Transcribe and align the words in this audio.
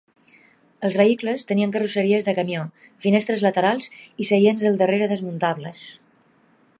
Els 0.87 0.95
vehicles 1.01 1.45
tenien 1.51 1.75
carrosseries 1.75 2.25
de 2.29 2.35
camió, 2.39 2.63
finestres 3.07 3.45
laterals 3.49 3.93
i 4.25 4.27
seients 4.33 4.65
del 4.69 4.83
darrere 4.83 5.11
desmuntables. 5.13 5.87